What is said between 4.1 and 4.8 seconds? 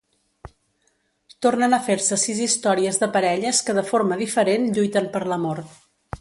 diferent